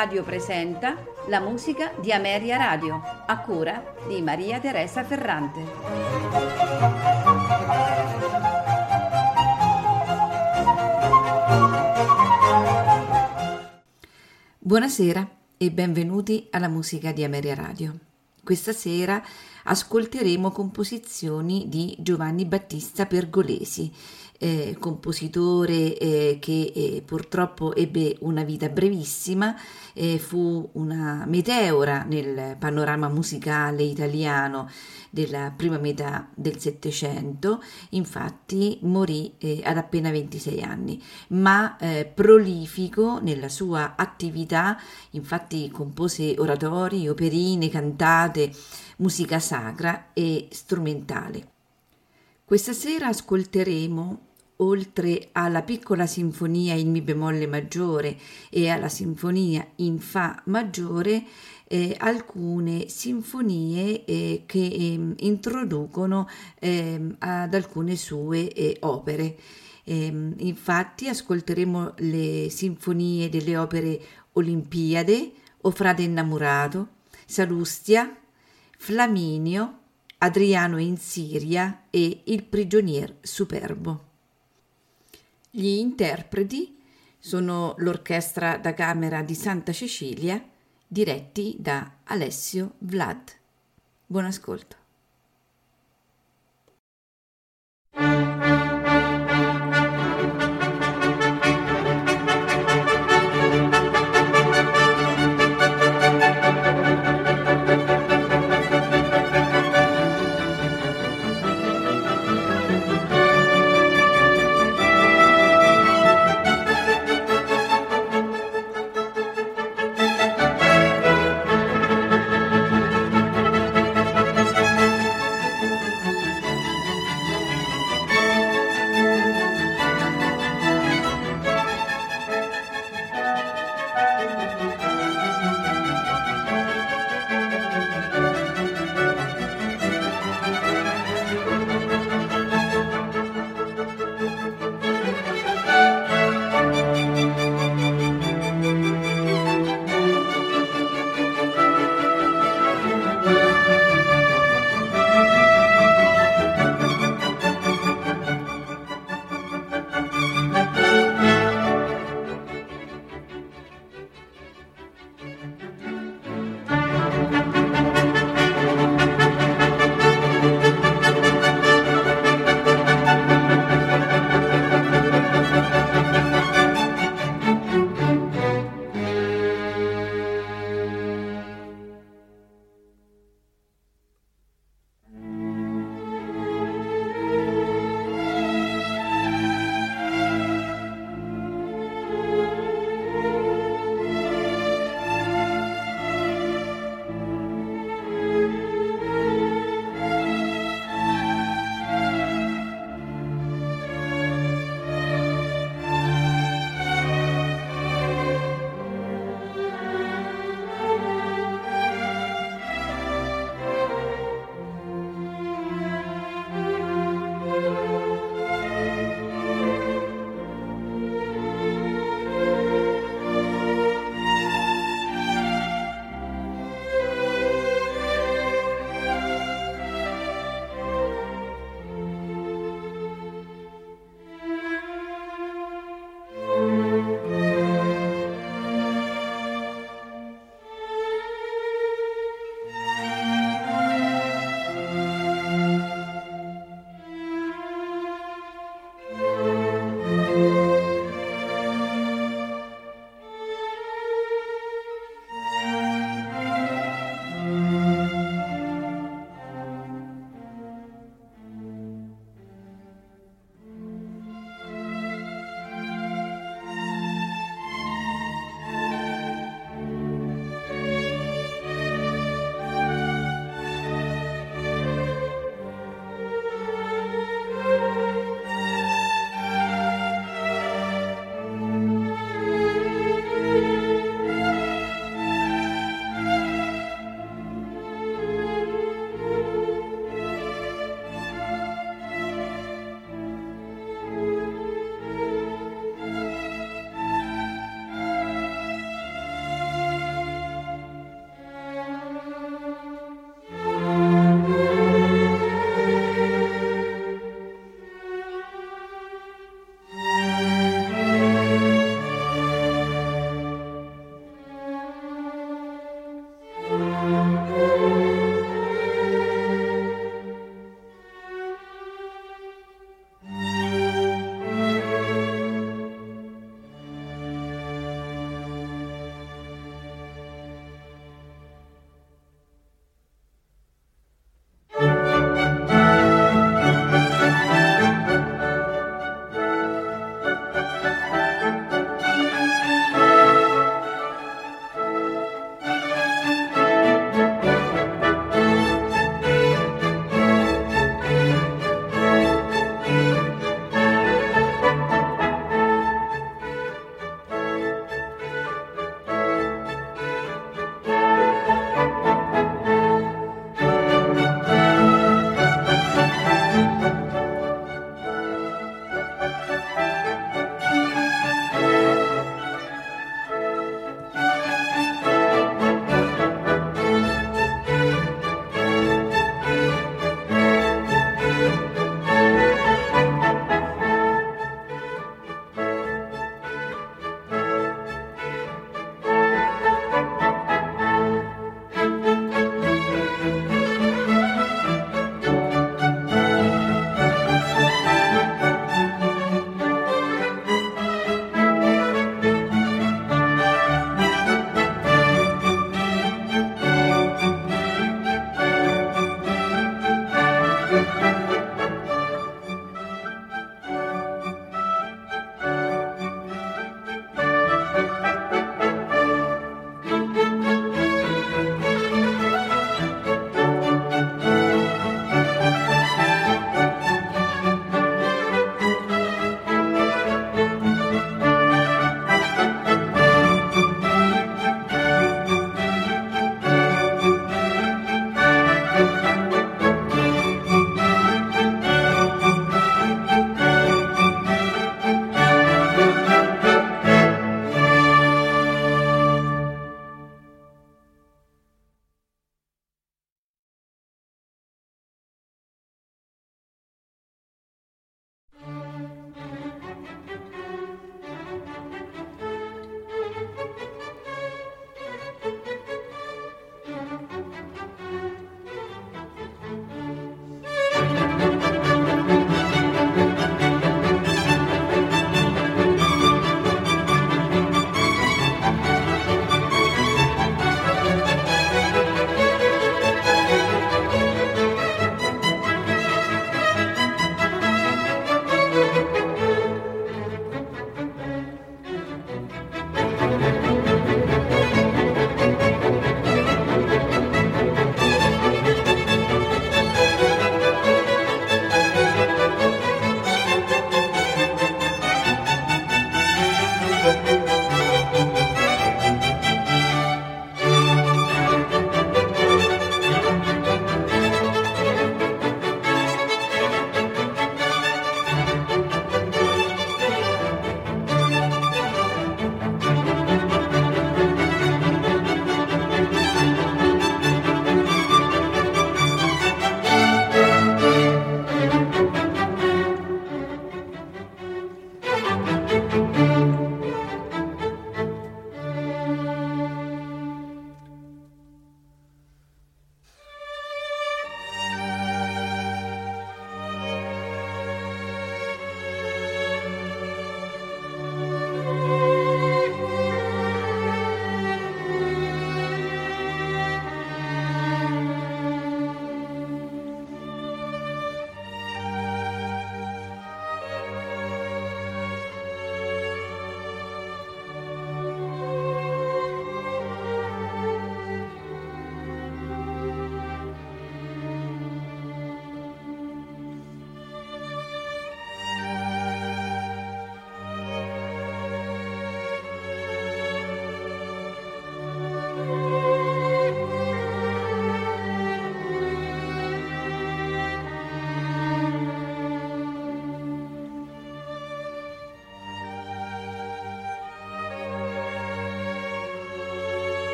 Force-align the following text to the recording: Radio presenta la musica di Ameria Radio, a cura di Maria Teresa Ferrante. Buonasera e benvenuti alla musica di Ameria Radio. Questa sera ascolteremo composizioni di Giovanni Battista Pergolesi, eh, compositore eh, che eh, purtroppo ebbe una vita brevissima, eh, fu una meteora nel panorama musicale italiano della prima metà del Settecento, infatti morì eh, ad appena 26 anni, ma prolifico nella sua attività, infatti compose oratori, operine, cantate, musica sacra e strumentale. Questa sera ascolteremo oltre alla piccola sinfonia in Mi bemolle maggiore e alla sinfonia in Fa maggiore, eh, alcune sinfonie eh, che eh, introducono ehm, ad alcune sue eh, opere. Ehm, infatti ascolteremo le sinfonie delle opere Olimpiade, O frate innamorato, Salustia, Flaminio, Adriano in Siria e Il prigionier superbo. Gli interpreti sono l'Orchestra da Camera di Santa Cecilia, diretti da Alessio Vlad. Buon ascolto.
Radio 0.00 0.22
presenta 0.22 0.96
la 1.28 1.40
musica 1.40 1.92
di 2.00 2.10
Ameria 2.10 2.56
Radio, 2.56 3.02
a 3.26 3.38
cura 3.40 3.96
di 4.08 4.22
Maria 4.22 4.58
Teresa 4.58 5.04
Ferrante. 5.04 5.60
Buonasera 14.58 15.28
e 15.58 15.70
benvenuti 15.70 16.48
alla 16.50 16.68
musica 16.68 17.12
di 17.12 17.22
Ameria 17.22 17.54
Radio. 17.54 17.94
Questa 18.42 18.72
sera 18.72 19.22
ascolteremo 19.64 20.50
composizioni 20.50 21.68
di 21.68 21.94
Giovanni 21.98 22.46
Battista 22.46 23.04
Pergolesi, 23.04 23.92
eh, 24.42 24.74
compositore 24.78 25.98
eh, 25.98 26.38
che 26.40 26.72
eh, 26.74 27.02
purtroppo 27.04 27.74
ebbe 27.74 28.16
una 28.20 28.42
vita 28.42 28.70
brevissima, 28.70 29.54
eh, 29.92 30.18
fu 30.18 30.66
una 30.72 31.26
meteora 31.26 32.04
nel 32.04 32.56
panorama 32.58 33.08
musicale 33.08 33.82
italiano 33.82 34.70
della 35.10 35.52
prima 35.54 35.76
metà 35.76 36.26
del 36.34 36.58
Settecento, 36.58 37.62
infatti 37.90 38.78
morì 38.82 39.34
eh, 39.36 39.60
ad 39.62 39.76
appena 39.76 40.10
26 40.10 40.62
anni, 40.62 41.02
ma 41.28 41.76
prolifico 42.14 43.18
nella 43.20 43.48
sua 43.48 43.94
attività, 43.96 44.78
infatti 45.10 45.68
compose 45.70 46.36
oratori, 46.38 47.08
operine, 47.08 47.68
cantate, 47.68 48.52
musica 48.98 49.38
sacra 49.38 50.10
e 50.12 50.48
strumentale. 50.50 51.48
Questa 52.44 52.72
sera 52.72 53.08
ascolteremo 53.08 54.29
oltre 54.60 55.28
alla 55.32 55.62
piccola 55.62 56.06
sinfonia 56.06 56.74
in 56.74 56.90
Mi 56.90 57.02
bemolle 57.02 57.46
maggiore 57.46 58.16
e 58.48 58.68
alla 58.68 58.88
sinfonia 58.88 59.66
in 59.76 59.98
Fa 59.98 60.40
maggiore, 60.46 61.24
eh, 61.66 61.94
alcune 61.98 62.88
sinfonie 62.88 64.04
eh, 64.04 64.42
che 64.46 64.58
eh, 64.58 65.14
introducono 65.18 66.28
ehm, 66.58 67.16
ad 67.18 67.54
alcune 67.54 67.96
sue 67.96 68.52
eh, 68.52 68.76
opere. 68.80 69.36
Ehm, 69.84 70.34
infatti 70.38 71.08
ascolteremo 71.08 71.94
le 71.98 72.48
sinfonie 72.50 73.28
delle 73.28 73.56
opere 73.56 74.00
Olimpiade, 74.32 75.32
O 75.62 75.70
frate 75.72 76.02
innamorato, 76.02 76.88
Salustia, 77.26 78.16
Flaminio, 78.78 79.78
Adriano 80.18 80.78
in 80.78 80.96
Siria 80.96 81.82
e 81.90 82.22
Il 82.24 82.44
prigionier 82.44 83.14
superbo. 83.20 84.09
Gli 85.52 85.66
interpreti 85.66 86.80
sono 87.18 87.74
l'Orchestra 87.78 88.56
da 88.56 88.72
Camera 88.72 89.22
di 89.22 89.34
Santa 89.34 89.72
Cecilia, 89.72 90.40
diretti 90.86 91.56
da 91.58 91.96
Alessio 92.04 92.74
Vlad. 92.78 93.32
Buon 94.06 94.26
ascolto. 94.26 94.76